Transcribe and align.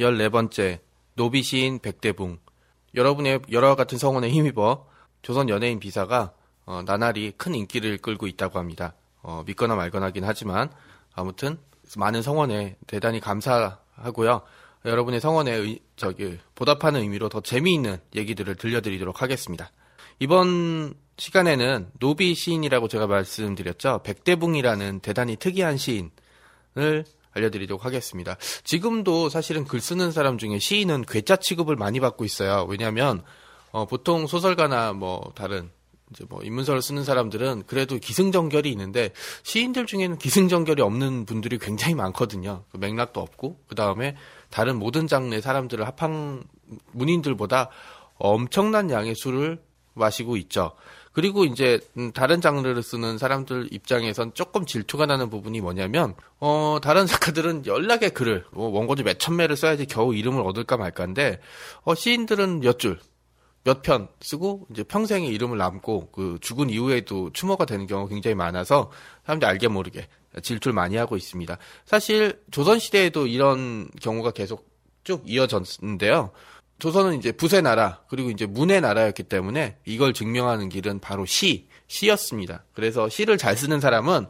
14번째 0.00 0.80
노비 1.14 1.42
시인 1.42 1.78
백대붕 1.78 2.38
여러분의 2.94 3.40
여러 3.52 3.76
같은 3.76 3.98
성원에 3.98 4.30
힘입어 4.30 4.86
조선 5.22 5.48
연예인 5.48 5.78
비사가 5.78 6.32
어, 6.64 6.82
나날이 6.84 7.32
큰 7.36 7.54
인기를 7.54 7.98
끌고 7.98 8.26
있다고 8.26 8.58
합니다. 8.58 8.94
어, 9.22 9.42
믿거나 9.46 9.74
말거나긴 9.76 10.24
하지만 10.24 10.70
아무튼 11.14 11.58
많은 11.96 12.22
성원에 12.22 12.76
대단히 12.86 13.20
감사하고요. 13.20 14.42
여러분의 14.86 15.20
성원에 15.20 15.52
의- 15.52 15.80
저기 15.96 16.38
보답하는 16.54 17.00
의미로 17.02 17.28
더 17.28 17.40
재미있는 17.40 17.98
얘기들을 18.14 18.54
들려드리도록 18.54 19.20
하겠습니다. 19.20 19.70
이번 20.20 20.94
시간에는 21.18 21.90
노비 21.98 22.34
시인이라고 22.34 22.88
제가 22.88 23.06
말씀드렸죠. 23.06 24.00
백대붕이라는 24.04 25.00
대단히 25.00 25.36
특이한 25.36 25.76
시인을 25.76 27.04
알려드리도록 27.32 27.84
하겠습니다. 27.84 28.36
지금도 28.64 29.28
사실은 29.28 29.64
글 29.64 29.80
쓰는 29.80 30.12
사람 30.12 30.38
중에 30.38 30.58
시인은 30.58 31.04
괴짜 31.06 31.36
취급을 31.36 31.76
많이 31.76 32.00
받고 32.00 32.24
있어요. 32.24 32.66
왜냐하면 32.68 33.22
어, 33.72 33.86
보통 33.86 34.26
소설가나 34.26 34.92
뭐 34.92 35.32
다른 35.34 35.70
이제 36.10 36.24
뭐 36.28 36.42
인문서를 36.42 36.82
쓰는 36.82 37.04
사람들은 37.04 37.64
그래도 37.66 37.96
기승전결이 37.96 38.70
있는데 38.72 39.12
시인들 39.44 39.86
중에는 39.86 40.18
기승전결이 40.18 40.82
없는 40.82 41.24
분들이 41.24 41.58
굉장히 41.58 41.94
많거든요. 41.94 42.64
그 42.72 42.78
맥락도 42.78 43.20
없고 43.20 43.60
그 43.68 43.74
다음에 43.74 44.16
다른 44.50 44.76
모든 44.76 45.06
장르의 45.06 45.40
사람들을 45.40 45.86
합한 45.86 46.44
문인들보다 46.92 47.70
엄청난 48.16 48.90
양의 48.90 49.14
술을 49.14 49.62
마시고 49.94 50.36
있죠. 50.36 50.72
그리고 51.12 51.44
이제 51.44 51.80
음, 51.98 52.12
다른 52.12 52.40
장르를 52.40 52.82
쓰는 52.82 53.18
사람들 53.18 53.68
입장에선 53.72 54.32
조금 54.34 54.64
질투가 54.64 55.06
나는 55.06 55.28
부분이 55.28 55.60
뭐냐면 55.60 56.14
어 56.38 56.78
다른 56.82 57.06
작가들은 57.06 57.66
연락의 57.66 58.10
글을 58.10 58.44
뭐 58.52 58.68
원고지 58.70 59.02
몇 59.02 59.18
천 59.18 59.36
매를 59.36 59.56
써야지 59.56 59.86
겨우 59.86 60.14
이름을 60.14 60.40
얻을까 60.42 60.76
말까인데 60.76 61.40
어 61.82 61.94
시인들은 61.94 62.60
몇 62.60 62.78
줄 62.78 62.98
몇 63.64 63.82
편 63.82 64.08
쓰고 64.20 64.66
이제 64.70 64.82
평생의 64.82 65.28
이름을 65.28 65.58
남고 65.58 66.10
그 66.12 66.38
죽은 66.40 66.70
이후에도 66.70 67.30
추모가 67.32 67.66
되는 67.66 67.86
경우가 67.86 68.08
굉장히 68.08 68.34
많아서 68.34 68.90
사람들이 69.26 69.48
알게 69.50 69.68
모르게 69.68 70.08
질투를 70.42 70.74
많이 70.74 70.96
하고 70.96 71.16
있습니다. 71.16 71.58
사실 71.84 72.40
조선 72.50 72.78
시대에도 72.78 73.26
이런 73.26 73.90
경우가 74.00 74.30
계속 74.30 74.70
쭉 75.04 75.22
이어졌는데요. 75.26 76.30
조선은 76.80 77.16
이제 77.18 77.32
붓의 77.32 77.62
나라 77.62 78.00
그리고 78.08 78.30
이제 78.30 78.46
문의 78.46 78.80
나라였기 78.80 79.24
때문에 79.24 79.76
이걸 79.84 80.12
증명하는 80.12 80.68
길은 80.68 80.98
바로 81.00 81.24
시 81.26 81.68
시였습니다. 81.86 82.64
그래서 82.72 83.08
시를 83.08 83.38
잘 83.38 83.56
쓰는 83.56 83.80
사람은 83.80 84.26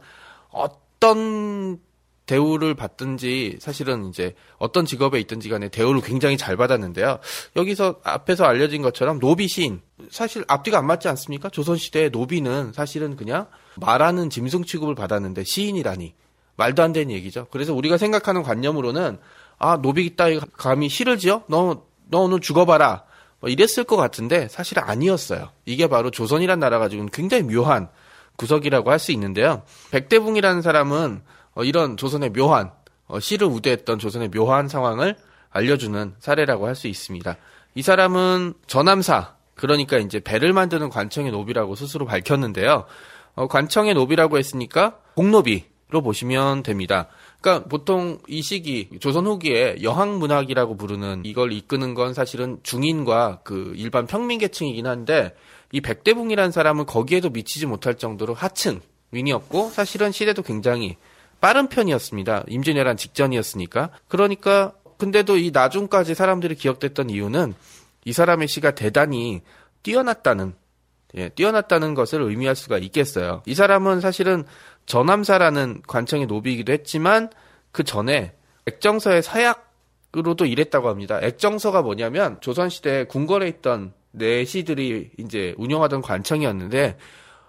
어떤 0.49 1.79
대우를 2.25 2.75
받든지 2.75 3.57
사실은 3.59 4.07
이제 4.07 4.35
어떤 4.57 4.85
직업에 4.85 5.19
있든지 5.19 5.49
간에 5.49 5.67
대우를 5.69 6.01
굉장히 6.01 6.37
잘 6.37 6.55
받았는데요. 6.55 7.19
여기서 7.55 7.99
앞에서 8.03 8.45
알려진 8.45 8.81
것처럼 8.81 9.19
노비 9.19 9.47
시인 9.47 9.81
사실 10.09 10.45
앞뒤가 10.47 10.77
안 10.77 10.87
맞지 10.87 11.07
않습니까? 11.09 11.49
조선 11.49 11.77
시대의 11.77 12.09
노비는 12.11 12.71
사실은 12.73 13.15
그냥 13.15 13.47
말하는 13.75 14.29
짐승 14.29 14.63
취급을 14.63 14.95
받았는데 14.95 15.43
시인이라니 15.43 16.13
말도 16.55 16.83
안 16.83 16.93
되는 16.93 17.11
얘기죠. 17.13 17.47
그래서 17.51 17.73
우리가 17.73 17.97
생각하는 17.97 18.43
관념으로는 18.43 19.17
아 19.57 19.81
노비 19.81 20.15
따위 20.15 20.39
감히 20.53 20.89
시를 20.89 21.17
지어 21.17 21.43
너 21.47 21.83
너 22.11 22.19
오늘 22.19 22.39
죽어봐라 22.39 23.03
뭐 23.39 23.49
이랬을 23.49 23.85
것 23.85 23.95
같은데 23.95 24.47
사실 24.49 24.79
아니었어요. 24.79 25.49
이게 25.65 25.87
바로 25.87 26.11
조선이란 26.11 26.59
나라가 26.59 26.89
지금 26.89 27.07
굉장히 27.07 27.43
묘한 27.43 27.89
구석이라고 28.35 28.91
할 28.91 28.99
수 28.99 29.11
있는데요. 29.13 29.63
백대붕이라는 29.91 30.61
사람은 30.61 31.21
어, 31.55 31.63
이런 31.63 31.97
조선의 31.97 32.31
묘한 32.33 32.71
어, 33.07 33.19
시를 33.19 33.47
우대했던 33.47 33.97
조선의 33.97 34.29
묘한 34.29 34.67
상황을 34.67 35.15
알려주는 35.49 36.15
사례라고 36.19 36.67
할 36.67 36.75
수 36.75 36.87
있습니다. 36.87 37.35
이 37.75 37.81
사람은 37.81 38.53
전함사 38.67 39.35
그러니까 39.55 39.97
이제 39.97 40.19
배를 40.19 40.53
만드는 40.53 40.89
관청의 40.89 41.31
노비라고 41.31 41.75
스스로 41.75 42.05
밝혔는데요. 42.05 42.85
어, 43.35 43.47
관청의 43.47 43.93
노비라고 43.93 44.37
했으니까 44.37 44.97
공노비 45.15 45.70
로 45.91 46.01
보시면 46.01 46.63
됩니다. 46.63 47.09
그러니까 47.41 47.67
보통 47.67 48.19
이 48.27 48.41
시기 48.41 48.89
조선 49.01 49.27
후기에 49.27 49.77
여항 49.83 50.19
문학이라고 50.19 50.77
부르는 50.77 51.23
이걸 51.25 51.51
이끄는 51.51 51.95
건 51.95 52.13
사실은 52.13 52.59
중인과 52.63 53.41
그 53.43 53.73
일반 53.75 54.07
평민 54.07 54.39
계층이긴 54.39 54.87
한데 54.87 55.35
이 55.73 55.81
백대붕이라는 55.81 56.51
사람은 56.51 56.85
거기에도 56.85 57.29
미치지 57.29 57.65
못할 57.65 57.95
정도로 57.95 58.33
하층 58.33 58.79
민이었고 59.09 59.69
사실은 59.71 60.13
시대도 60.13 60.43
굉장히 60.43 60.95
빠른 61.41 61.67
편이었습니다. 61.67 62.45
임진왜란 62.47 62.95
직전이었으니까. 62.95 63.89
그러니까 64.07 64.71
근데도 64.97 65.35
이 65.35 65.51
나중까지 65.51 66.15
사람들이 66.15 66.55
기억됐던 66.55 67.09
이유는 67.09 67.53
이 68.05 68.13
사람의 68.13 68.47
시가 68.47 68.75
대단히 68.75 69.41
뛰어났다는 69.83 70.53
예, 71.15 71.29
뛰어났다는 71.29 71.93
것을 71.93 72.21
의미할 72.21 72.55
수가 72.55 72.77
있겠어요. 72.77 73.43
이 73.45 73.53
사람은 73.53 74.01
사실은 74.01 74.45
전함사라는 74.85 75.81
관청의 75.87 76.27
노비이기도 76.27 76.71
했지만 76.73 77.29
그 77.71 77.83
전에 77.83 78.33
액정서의 78.65 79.23
사약으로도 79.23 80.45
일했다고 80.45 80.89
합니다. 80.89 81.19
액정서가 81.21 81.81
뭐냐면 81.81 82.39
조선시대 82.41 83.05
궁궐에 83.05 83.47
있던 83.47 83.93
내시들이 84.11 85.11
이제 85.17 85.53
운영하던 85.57 86.01
관청이었는데 86.01 86.97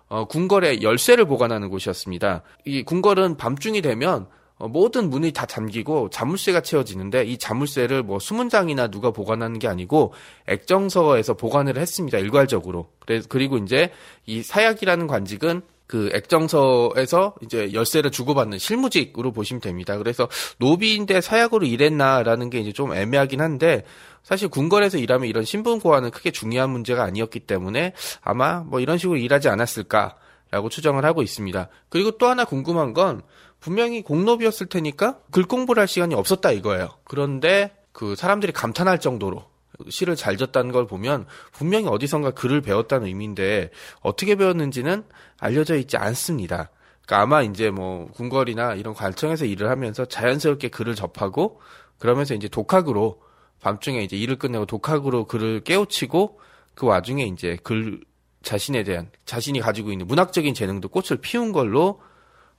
어, 0.09 0.27
궁궐에 0.27 0.83
열쇠를 0.83 1.25
보관하는 1.25 1.71
곳이었습니다. 1.71 2.43
이 2.67 2.83
궁궐은 2.83 3.37
밤중이 3.37 3.81
되면 3.81 4.23
어, 4.23 4.27
모든 4.59 5.11
문이 5.11 5.33
다 5.33 5.47
잠기고 5.47 6.11
자물쇠가 6.11 6.61
채워지는데 6.61 7.25
이 7.25 7.37
자물쇠를 7.39 8.03
뭐 8.03 8.19
수문장이나 8.19 8.89
누가 8.89 9.11
보관하는 9.11 9.59
게 9.59 9.69
아니고 9.69 10.13
액정서에서 10.47 11.35
보관을 11.35 11.79
했습니다. 11.79 12.19
일괄적으로. 12.19 12.89
그리고 13.29 13.59
이제 13.59 13.91
이 14.27 14.43
사약이라는 14.43 15.07
관직은 15.09 15.63
그 15.93 16.11
액정서에서 16.15 17.35
이제 17.43 17.73
열쇠를 17.75 18.11
주고받는 18.11 18.59
실무직으로 18.59 19.31
보시면 19.33 19.61
됩니다. 19.61 19.99
그래서 19.99 20.27
노비인데 20.59 21.21
사약으로 21.21 21.67
일했나라는 21.67 22.49
게 22.49 22.61
이제 22.61 22.73
좀 22.73 22.95
애매하긴 22.95 23.43
한데 23.43 23.85
사실 24.23 24.49
궁궐에서 24.49 24.97
일하면 24.97 25.29
이런 25.29 25.45
신분 25.45 25.81
고하는 25.81 26.11
크게 26.11 26.31
중요한 26.31 26.71
문제가 26.71 27.03
아니었기 27.05 27.41
때문에 27.41 27.93
아마 28.23 28.61
뭐 28.61 28.81
이런 28.81 28.97
식으로 28.97 29.19
일하지 29.19 29.51
않았을까라고 29.51 30.71
추정을 30.71 31.05
하고 31.05 31.23
있습니다. 31.23 31.69
그리고 31.91 32.13
또 32.13 32.27
하나 32.27 32.47
궁금한 32.47 32.95
건 32.95 33.21
분명히 33.63 34.03
공노비였을 34.03 34.67
테니까 34.67 35.21
글 35.31 35.45
공부를 35.45 35.81
할 35.81 35.87
시간이 35.87 36.17
없었다 36.17 36.51
이거예요. 36.51 36.91
그런데 37.05 37.73
그 37.93 38.17
사람들이 38.17 38.53
감탄할 38.53 38.99
정도로 38.99 39.45
시를 39.89 40.17
잘 40.17 40.37
졌다는 40.37 40.73
걸 40.73 40.89
보면 40.89 41.27
분명히 41.53 41.87
어디선가 41.87 42.33
글을 42.33 42.61
배웠다는 42.61 43.07
의미인데 43.07 43.71
어떻게 44.01 44.35
배웠는지는 44.35 45.05
알려져 45.39 45.77
있지 45.77 45.97
않습니다. 45.97 46.71
그러니까 47.07 47.23
아마 47.23 47.43
이제 47.43 47.71
뭐 47.71 48.11
궁궐이나 48.11 48.75
이런 48.75 48.95
관청에서 48.95 49.45
일을 49.45 49.71
하면서 49.71 50.05
자연스럽게 50.07 50.69
글을 50.69 50.97
접하고 50.97 51.61
그러면서 52.01 52.35
이제 52.35 52.49
독학으로 52.49 53.23
밤중에 53.61 54.03
이제 54.03 54.17
일을 54.17 54.37
끝내고 54.37 54.67
독학으로 54.67 55.27
글을 55.27 55.61
깨우치고 55.61 56.41
그 56.75 56.87
와중에 56.87 57.25
이제 57.27 57.57
글 57.63 58.01
자신에 58.43 58.83
대한 58.83 59.09
자신이 59.25 59.61
가지고 59.61 59.93
있는 59.93 60.09
문학적인 60.09 60.53
재능도 60.53 60.89
꽃을 60.89 61.21
피운 61.21 61.53
걸로 61.53 62.01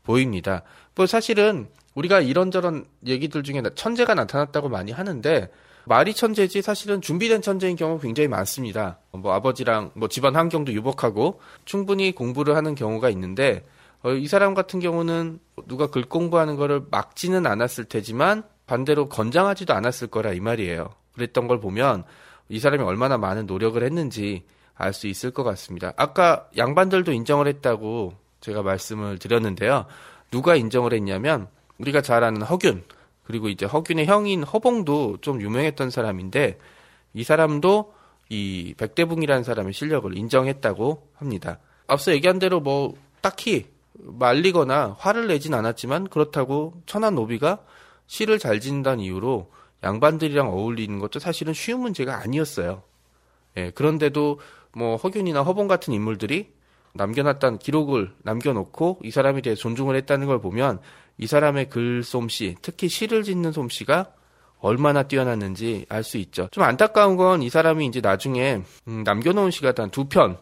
보입니다. 0.04 0.64
뭐 0.96 1.06
사실은 1.06 1.68
우리가 1.96 2.22
이런저런 2.22 2.86
얘기들 3.06 3.44
중에 3.44 3.62
천재가 3.76 4.16
나타났다고 4.16 4.70
많이 4.70 4.92
하는데 4.92 5.50
말이 5.86 6.14
천재지 6.14 6.62
사실은 6.62 7.02
준비된 7.02 7.42
천재인 7.42 7.76
경우가 7.76 8.02
굉장히 8.02 8.28
많습니다. 8.28 9.00
뭐 9.12 9.34
아버지랑 9.34 9.92
뭐 9.96 10.08
집안 10.08 10.36
환경도 10.36 10.72
유복하고 10.74 11.42
충분히 11.66 12.14
공부를 12.14 12.56
하는 12.56 12.76
경우가 12.76 13.10
있는데 13.10 13.66
어, 14.02 14.12
이 14.12 14.28
사람 14.28 14.54
같은 14.54 14.80
경우는 14.80 15.40
누가 15.68 15.88
글 15.88 16.04
공부하는 16.04 16.56
거를 16.56 16.84
막지는 16.90 17.46
않았을 17.46 17.86
테지만 17.86 18.44
반대로 18.66 19.10
권장하지도 19.10 19.74
않았을 19.74 20.08
거라 20.08 20.34
이 20.34 20.40
말이에요. 20.40 20.90
그랬던 21.16 21.48
걸 21.48 21.60
보면 21.60 22.04
이 22.50 22.60
사람이 22.60 22.84
얼마나 22.84 23.18
많은 23.18 23.46
노력을 23.46 23.82
했는지 23.82 24.46
알 24.76 24.94
수 24.94 25.08
있을 25.08 25.32
것 25.32 25.44
같습니다. 25.44 25.94
아까 25.98 26.50
양반들도 26.58 27.12
인정을 27.12 27.48
했다고 27.48 28.14
제가 28.44 28.62
말씀을 28.62 29.18
드렸는데요. 29.19 29.86
누가 30.30 30.56
인정을 30.56 30.94
했냐면 30.94 31.48
우리가 31.78 32.01
잘 32.01 32.24
아는 32.24 32.42
허균 32.42 32.84
그리고 33.24 33.48
이제 33.48 33.66
허균의 33.66 34.06
형인 34.06 34.44
허봉도 34.44 35.18
좀 35.22 35.42
유명했던 35.42 35.90
사람인데 35.90 36.60
이 37.13 37.24
사람도 37.24 37.94
이 38.30 38.74
백대붕이라는 38.78 39.44
사람의 39.44 39.74
실력을 39.74 40.16
인정했다고 40.18 41.07
합니다. 41.16 41.60
앞서 41.88 42.12
얘기한 42.12 42.40
대로 42.40 42.60
뭐 42.60 42.94
딱히 43.22 43.68
말리거나 43.94 44.98
화를 45.00 45.28
내진 45.28 45.54
않았지만 45.54 46.10
그렇다고 46.10 46.74
천안 46.86 47.16
노비가 47.16 47.60
시를 48.07 48.39
잘 48.39 48.60
짓는다는 48.60 49.04
이유로 49.04 49.51
양반들이랑 49.84 50.50
어울리는 50.50 51.00
것도 51.00 51.19
사실은 51.19 51.54
쉬운 51.54 51.81
문제가 51.81 52.18
아니었어요. 52.18 52.84
예, 53.56 53.72
그런데도 53.72 54.39
뭐 54.74 54.98
허균이나 54.98 55.44
허봉 55.44 55.68
같은 55.68 55.94
인물들이 55.94 56.51
남겨놨던 56.94 57.60
기록을 57.60 58.13
남겨놓고 58.24 59.00
이 59.04 59.12
사람에 59.12 59.42
대해 59.42 59.56
존중을 59.56 59.95
했다는 59.95 60.28
걸 60.28 60.40
보면 60.42 60.80
이 61.18 61.28
사람의 61.28 61.69
글솜씨, 61.69 62.57
특히 62.62 62.88
시를 62.90 63.24
짓는 63.24 63.51
솜씨가 63.51 64.13
얼마나 64.60 65.04
뛰어났는지 65.04 65.86
알 65.90 66.04
수 66.04 66.18
있죠. 66.18 66.48
좀 66.51 66.63
안타까운 66.63 67.18
건 67.18 67.42
이 67.42 67.50
사람이 67.50 67.86
이제 67.86 68.00
나중에 68.01 68.62
음, 68.88 69.04
남겨놓은 69.04 69.51
시가 69.51 69.74
단 69.74 69.90
두 69.92 70.06
편 70.07 70.38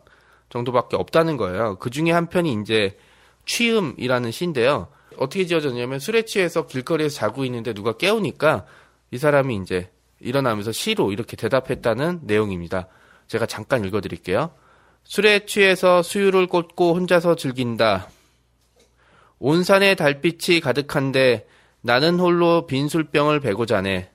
정도밖에 0.50 0.96
없다는 0.98 1.38
거예요. 1.38 1.78
그 1.80 1.90
중에 1.90 2.12
한 2.12 2.28
편이 2.28 2.60
이제 2.62 2.98
취음이라는 3.46 4.32
시인데요. 4.32 4.88
어떻게 5.18 5.46
지어졌냐면 5.46 6.00
술에 6.00 6.24
취해서 6.24 6.68
길거리에서 6.68 7.16
자고 7.16 7.46
있는데 7.46 7.74
누가 7.74 7.94
깨우니까 7.98 8.66
이 9.12 9.18
사람이 9.18 9.56
이제 9.58 9.90
일어나면서 10.20 10.72
시로 10.72 11.12
이렇게 11.12 11.36
대답했다는 11.36 12.22
내용입니다. 12.24 12.88
제가 13.28 13.46
잠깐 13.46 13.84
읽어드릴게요. 13.86 14.52
술에 15.04 15.46
취해서 15.46 16.02
수유를 16.02 16.48
꽂고 16.48 16.96
혼자서 16.96 17.36
즐긴다. 17.36 18.08
온 19.40 19.64
산에 19.64 19.96
달빛이 19.96 20.60
가득한데 20.62 21.48
나는 21.82 22.20
홀로 22.20 22.68
빈 22.68 22.88
술병을 22.88 23.40
베고 23.40 23.66
자네. 23.66 24.12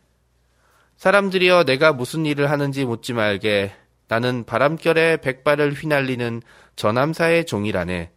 사람들이여 0.96 1.64
내가 1.64 1.92
무슨 1.92 2.24
일을 2.24 2.50
하는지 2.50 2.84
묻지 2.84 3.12
말게. 3.12 3.72
나는 4.08 4.44
바람결에 4.44 5.18
백발을 5.18 5.72
휘날리는 5.72 6.42
전함사의 6.76 7.44
종이라네. 7.46 8.12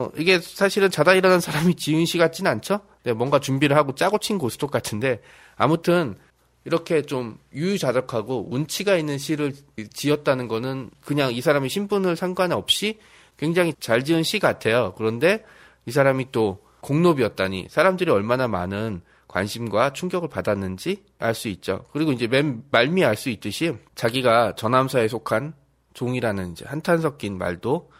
어, 0.00 0.08
이게 0.16 0.38
사실은 0.38 0.90
자다 0.90 1.14
일어난 1.14 1.40
사람이 1.40 1.76
지은 1.76 2.04
시 2.04 2.18
같진 2.18 2.46
않죠? 2.46 2.80
네, 3.04 3.12
뭔가 3.12 3.38
준비를 3.38 3.76
하고 3.76 3.94
짜고 3.94 4.18
친 4.18 4.38
고스톱 4.38 4.70
같은데 4.70 5.20
아무튼 5.56 6.16
이렇게 6.64 7.02
좀 7.02 7.38
유유자적하고 7.54 8.48
운치가 8.50 8.96
있는 8.96 9.18
시를 9.18 9.52
지었다는 9.92 10.48
거는 10.48 10.90
그냥 11.00 11.32
이 11.32 11.40
사람의 11.40 11.70
신분을 11.70 12.16
상관없이 12.16 12.98
굉장히 13.36 13.74
잘 13.80 14.04
지은 14.04 14.22
시 14.22 14.38
같아요. 14.38 14.94
그런데 14.96 15.44
이 15.86 15.90
사람이 15.90 16.26
또 16.32 16.62
공노비였다니 16.82 17.68
사람들이 17.70 18.10
얼마나 18.10 18.48
많은 18.48 19.02
관심과 19.28 19.92
충격을 19.92 20.28
받았는지 20.28 21.04
알 21.18 21.34
수 21.34 21.48
있죠. 21.48 21.86
그리고 21.92 22.12
이제 22.12 22.26
맨 22.26 22.64
말미 22.70 23.04
알수 23.04 23.30
있듯이 23.30 23.76
자기가 23.94 24.54
전함사에 24.56 25.08
속한 25.08 25.54
종이라는 25.94 26.52
이제 26.52 26.64
한탄 26.66 26.98
섞인 27.00 27.38
말도 27.38 27.90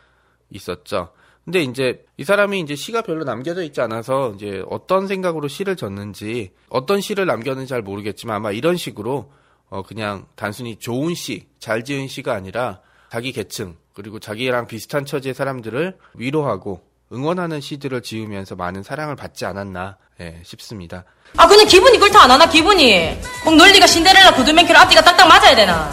있었죠. 0.50 1.12
근데 1.44 1.62
이제 1.62 2.04
이 2.16 2.24
사람이 2.24 2.60
이제 2.60 2.76
시가 2.76 3.02
별로 3.02 3.24
남겨져 3.24 3.62
있지 3.62 3.80
않아서 3.80 4.32
이제 4.36 4.62
어떤 4.68 5.06
생각으로 5.06 5.48
시를 5.48 5.74
졌는지 5.74 6.52
어떤 6.68 7.00
시를 7.00 7.26
남겼는지 7.26 7.68
잘 7.68 7.82
모르겠지만 7.82 8.36
아마 8.36 8.52
이런 8.52 8.76
식으로 8.76 9.32
어 9.68 9.82
그냥 9.82 10.26
단순히 10.36 10.76
좋은 10.76 11.14
시, 11.14 11.46
잘 11.58 11.84
지은 11.84 12.08
시가 12.08 12.34
아니라 12.34 12.80
자기 13.10 13.32
계층 13.32 13.76
그리고 13.94 14.18
자기랑 14.18 14.66
비슷한 14.66 15.04
처지의 15.04 15.34
사람들을 15.34 15.96
위로하고 16.14 16.82
응원하는 17.12 17.60
시들을 17.60 18.02
지으면서 18.02 18.54
많은 18.54 18.82
사랑을 18.82 19.16
받지 19.16 19.44
않았나 19.44 19.96
예, 20.20 20.40
싶습니다. 20.44 21.04
아 21.36 21.48
그냥 21.48 21.66
기분이 21.66 21.98
그렇다 21.98 22.22
안 22.22 22.30
하나 22.30 22.48
기분이 22.48 23.18
꼭 23.42 23.56
논리가 23.56 23.86
신데렐라 23.86 24.34
구두맨키로 24.34 24.78
앞뒤가 24.78 25.02
딱딱 25.02 25.26
맞아야 25.26 25.56
되나 25.56 25.90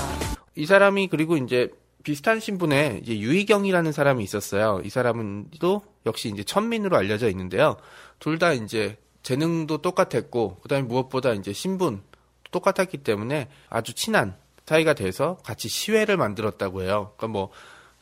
이 0.56 0.66
사람이 0.66 1.08
그리고 1.08 1.38
이제 1.38 1.70
비슷한 2.08 2.40
신분에 2.40 3.02
이제 3.04 3.20
유희경이라는 3.20 3.92
사람이 3.92 4.24
있었어요. 4.24 4.80
이 4.86 4.90
사람은도 4.90 5.82
역시 6.06 6.30
이제 6.30 6.42
천민으로 6.42 6.96
알려져 6.96 7.30
있는데요. 7.30 7.76
둘 8.20 8.40
다 8.40 8.54
이제 8.54 8.98
재능도 9.24 9.80
똑같았고 9.82 10.60
그다음에 10.62 10.88
무엇보다 10.88 11.34
이제 11.34 11.52
신분 11.52 12.02
똑같았기 12.52 13.00
때문에 13.00 13.50
아주 13.68 13.94
친한 13.94 14.38
사이가 14.66 14.94
돼서 14.94 15.38
같이 15.44 15.68
시회를 15.68 16.16
만들었다고 16.16 16.84
해요. 16.84 17.12
그러니까 17.18 17.28
뭐 17.28 17.52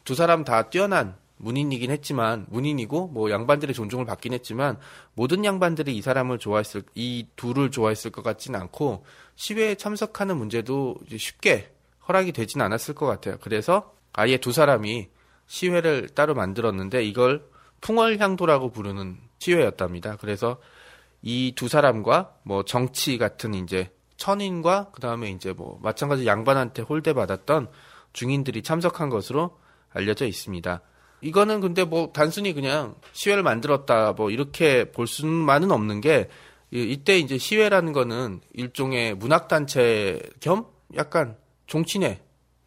두 0.03 0.13
사람 0.13 0.43
다 0.43 0.69
뛰어난 0.69 1.15
문인이긴 1.37 1.89
했지만 1.89 2.45
문인이고 2.49 3.07
뭐 3.07 3.31
양반들의 3.31 3.73
존중을 3.73 4.05
받긴 4.05 4.33
했지만 4.33 4.77
모든 5.15 5.43
양반들이 5.43 5.97
이 5.97 6.01
사람을 6.03 6.37
좋아했을 6.37 6.83
이 6.93 7.25
둘을 7.35 7.71
좋아했을 7.71 8.11
것 8.11 8.21
같지는 8.21 8.61
않고 8.61 9.03
시회에 9.33 9.73
참석하는 9.73 10.37
문제도 10.37 10.95
쉽게 11.17 11.71
허락이 12.07 12.33
되진 12.33 12.61
않았을 12.61 12.93
것 12.93 13.07
같아요. 13.07 13.37
그래서 13.41 13.94
아예 14.15 14.37
두 14.37 14.51
사람이 14.51 15.09
시회를 15.45 16.09
따로 16.09 16.33
만들었는데 16.33 17.03
이걸 17.03 17.45
풍월향도라고 17.81 18.71
부르는 18.71 19.17
시회였답니다. 19.39 20.17
그래서 20.17 20.57
이 21.21 21.53
두 21.55 21.67
사람과 21.67 22.35
뭐 22.43 22.63
정치 22.63 23.17
같은 23.17 23.53
이제 23.53 23.91
천인과 24.17 24.91
그 24.93 25.01
다음에 25.01 25.29
이제 25.31 25.53
뭐 25.53 25.79
마찬가지 25.81 26.25
양반한테 26.25 26.83
홀대받았던 26.83 27.69
중인들이 28.13 28.63
참석한 28.63 29.09
것으로 29.09 29.57
알려져 29.91 30.25
있습니다. 30.25 30.81
이거는 31.21 31.61
근데 31.61 31.83
뭐 31.83 32.11
단순히 32.13 32.53
그냥 32.53 32.95
시회를 33.11 33.43
만들었다 33.43 34.13
뭐 34.13 34.29
이렇게 34.29 34.91
볼 34.91 35.07
수만은 35.07 35.71
없는 35.71 36.01
게 36.01 36.29
이때 36.71 37.17
이제 37.17 37.37
시회라는 37.37 37.93
거는 37.93 38.41
일종의 38.53 39.15
문학단체 39.15 40.21
겸 40.39 40.67
약간 40.95 41.37
종친회 41.67 42.21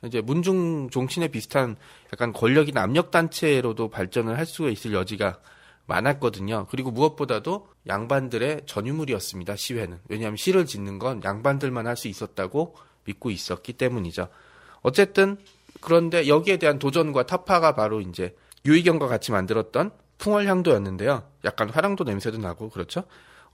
이제 0.04 0.20
문중 0.20 0.90
종친회 0.90 1.28
비슷한 1.28 1.76
약간 2.12 2.32
권력이나 2.32 2.82
압력 2.82 3.10
단체로도 3.10 3.88
발전을 3.88 4.38
할 4.38 4.46
수가 4.46 4.68
있을 4.68 4.92
여지가 4.92 5.40
많았거든요. 5.86 6.66
그리고 6.70 6.90
무엇보다도 6.90 7.68
양반들의 7.86 8.62
전유물이었습니다. 8.66 9.56
시회는 9.56 9.98
왜냐하면 10.08 10.36
시를 10.36 10.66
짓는 10.66 10.98
건 10.98 11.22
양반들만 11.24 11.86
할 11.86 11.96
수 11.96 12.08
있었다고 12.08 12.76
믿고 13.04 13.30
있었기 13.30 13.72
때문이죠. 13.72 14.28
어쨌든 14.82 15.38
그런데 15.80 16.28
여기에 16.28 16.58
대한 16.58 16.78
도전과 16.78 17.26
타파가 17.26 17.74
바로 17.74 18.00
이제 18.00 18.36
유희경과 18.66 19.08
같이 19.08 19.32
만들었던 19.32 19.90
풍월향도였는데요. 20.18 21.22
약간 21.44 21.70
화랑도 21.70 22.04
냄새도 22.04 22.38
나고 22.38 22.68
그렇죠. 22.68 23.04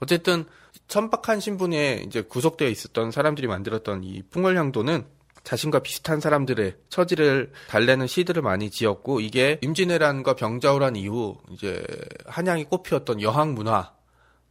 어쨌든 0.01 0.45
천박한 0.89 1.41
신분에 1.41 2.03
이제 2.07 2.23
구속되어 2.23 2.69
있었던 2.69 3.13
사람들이 3.13 3.47
만들었던 3.47 4.03
이 4.03 4.23
풍월향도는 4.31 5.07
자신과 5.45 5.81
비슷한 5.81 6.21
사람들의 6.21 6.75
처지를 6.89 7.53
달래는 7.69 8.07
시들을 8.07 8.43
많이 8.43 8.71
지었고 8.71 9.21
이게 9.21 9.59
임진왜란과 9.63 10.35
병자호란 10.35 10.97
이후 10.97 11.39
이제 11.51 11.85
한양이 12.27 12.65
꽃피웠던 12.65 13.21
여학 13.21 13.53
문화 13.53 13.93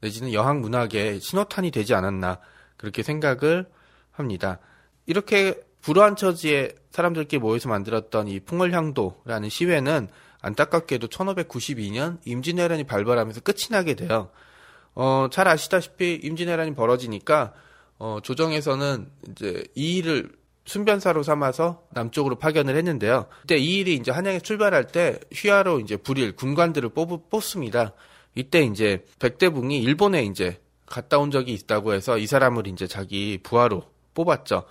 내지는 0.01 0.33
여학 0.33 0.59
문학의 0.59 1.19
신호탄이 1.19 1.71
되지 1.71 1.95
않았나 1.95 2.39
그렇게 2.77 3.03
생각을 3.03 3.65
합니다. 4.11 4.59
이렇게 5.05 5.59
불우한 5.81 6.15
처지의 6.15 6.75
사람들끼리 6.91 7.39
모여서 7.39 7.69
만들었던 7.69 8.27
이 8.27 8.39
풍월향도라는 8.39 9.49
시회는 9.49 10.07
안타깝게도 10.41 11.07
1592년 11.07 12.19
임진왜란이 12.25 12.83
발발하면서 12.83 13.41
끝이 13.41 13.69
나게 13.71 13.95
돼요. 13.95 14.29
어, 14.93 15.27
잘 15.31 15.47
아시다시피 15.47 16.19
임진왜란이 16.21 16.75
벌어지니까 16.75 17.53
어, 17.97 18.19
조정에서는 18.21 19.09
이제 19.29 19.63
이 19.75 19.97
일을 19.97 20.29
순변사로 20.65 21.23
삼아서 21.23 21.83
남쪽으로 21.91 22.35
파견을 22.35 22.75
했는데요. 22.77 23.27
그때 23.41 23.57
이 23.57 23.79
일이 23.79 23.95
이제 23.95 24.11
한양에 24.11 24.39
출발할 24.39 24.87
때 24.87 25.19
휘하로 25.33 25.79
이제 25.81 25.97
불일 25.97 26.35
군관들을 26.35 26.89
뽑, 26.89 27.29
뽑습니다. 27.29 27.93
이때 28.35 28.63
이제 28.63 29.05
백대붕이 29.19 29.79
일본에 29.79 30.23
이제 30.23 30.59
갔다 30.85 31.19
온 31.19 31.31
적이 31.31 31.53
있다고 31.53 31.93
해서 31.93 32.17
이 32.17 32.27
사람을 32.27 32.67
이제 32.67 32.87
자기 32.87 33.39
부하로 33.43 33.83
뽑았죠. 34.13 34.63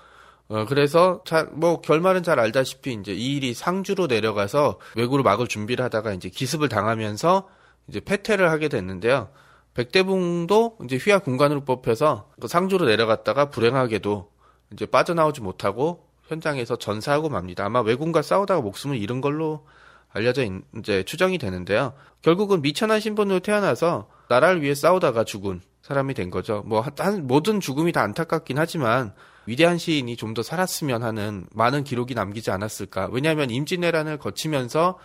어, 0.48 0.64
그래서 0.66 1.22
자, 1.24 1.48
뭐 1.52 1.80
결말은 1.80 2.22
잘 2.22 2.38
알다시피 2.38 2.92
이제 2.94 3.12
이 3.12 3.36
일이 3.36 3.54
상주로 3.54 4.06
내려가서 4.06 4.78
외구를 4.96 5.22
막을 5.22 5.46
준비를 5.46 5.84
하다가 5.84 6.12
이제 6.12 6.28
기습을 6.28 6.68
당하면서 6.68 7.48
이제 7.88 8.00
패퇴를 8.00 8.50
하게 8.50 8.68
됐는데요. 8.68 9.30
백대붕도 9.74 10.78
이제 10.84 10.96
휘하 10.96 11.18
군관으로 11.18 11.64
뽑혀서 11.64 12.30
그 12.40 12.48
상주로 12.48 12.86
내려갔다가 12.86 13.48
불행하게도 13.48 14.30
이제 14.72 14.86
빠져나오지 14.86 15.40
못하고 15.40 16.06
현장에서 16.26 16.76
전사하고 16.76 17.28
맙니다. 17.28 17.64
아마 17.64 17.80
외군과 17.80 18.22
싸우다가 18.22 18.60
목숨을 18.60 18.96
잃은 18.96 19.20
걸로 19.20 19.66
알려져 20.12 20.44
있, 20.44 20.52
이제 20.78 21.02
추정이 21.04 21.38
되는데요. 21.38 21.94
결국은 22.22 22.62
미천한 22.62 23.00
신분으로 23.00 23.40
태어나서 23.40 24.08
나라를 24.28 24.62
위해 24.62 24.74
싸우다가 24.74 25.24
죽은 25.24 25.60
사람이 25.82 26.14
된 26.14 26.30
거죠. 26.30 26.62
뭐 26.66 26.84
한, 26.96 27.26
모든 27.26 27.60
죽음이 27.60 27.92
다 27.92 28.02
안타깝긴 28.02 28.58
하지만 28.58 29.14
위대한 29.46 29.78
시인이 29.78 30.16
좀 30.16 30.34
더 30.34 30.42
살았으면 30.42 31.02
하는 31.02 31.46
많은 31.52 31.82
기록이 31.84 32.14
남기지 32.14 32.50
않았을까. 32.50 33.08
왜냐하면 33.10 33.50
임진왜란을 33.50 34.18
거치면서 34.18 34.98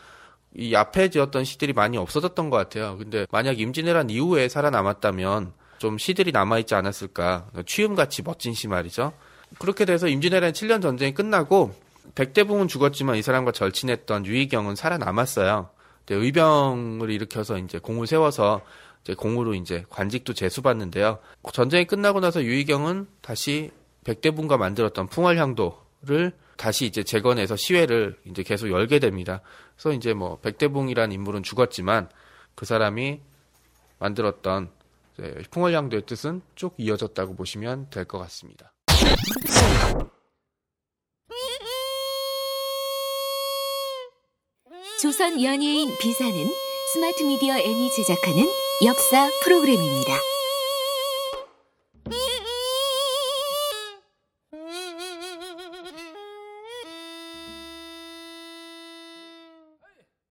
이 0.56 0.76
앞에 0.76 1.10
지었던 1.10 1.44
시들이 1.44 1.74
많이 1.74 1.98
없어졌던 1.98 2.50
것 2.50 2.58
같아요. 2.58 2.98
근데 2.98 3.26
만약 3.32 3.60
임진왜란 3.60 4.10
이후에 4.10 4.48
살아남았다면 4.48 5.54
좀 5.80 5.98
시들이 5.98 6.32
남아있지 6.32 6.76
않았을까. 6.76 7.48
취음같이 7.66 8.22
멋진 8.24 8.54
시 8.54 8.68
말이죠. 8.68 9.14
그렇게 9.60 9.86
돼서 9.86 10.08
임진왜란 10.08 10.54
7년 10.54 10.82
전쟁이 10.82 11.14
끝나고 11.14 11.74
백대붕은 12.16 12.68
죽었지만 12.68 13.16
이 13.18 13.22
사람과 13.22 13.52
절친했던 13.52 14.26
유희경은 14.26 14.76
살아남았어요. 14.76 15.70
의병을 16.10 17.10
일으켜서 17.12 17.58
이제 17.58 17.80
공을 17.80 18.08
세워서 18.08 18.62
이제 19.04 19.14
공으로 19.14 19.56
이제 19.56 19.84
관직도 19.90 20.34
제수받는데요. 20.34 21.20
전쟁이 21.54 21.86
끝나고 21.86 22.20
나서 22.22 22.44
유희경은 22.44 23.08
다시 23.22 23.72
백대붕과 24.06 24.58
만들었던 24.58 25.08
풍월향도를 25.08 26.34
다시 26.56 26.86
이제 26.86 27.04
재건해서 27.04 27.56
시회를 27.56 28.18
이제 28.26 28.42
계속 28.42 28.70
열게 28.70 29.00
됩니다. 29.00 29.42
그래서 29.76 29.92
이제 29.92 30.14
뭐 30.14 30.40
백대붕이라는 30.40 31.14
인물은 31.14 31.44
죽었지만 31.44 32.10
그 32.56 32.66
사람이 32.66 33.20
만들었던 34.00 34.70
풍월향도의 35.52 36.06
뜻은 36.06 36.42
쭉 36.56 36.74
이어졌다고 36.78 37.36
보시면 37.36 37.90
될 37.90 38.06
것 38.06 38.18
같습니다. 38.20 38.72
조선 45.02 45.42
연예인 45.44 45.96
비사는 46.00 46.34
스마트 46.94 47.24
미디어 47.24 47.56
N이 47.58 47.92
제작하는 47.92 48.48
역사 48.84 49.30
프로그램입니다. 49.44 50.37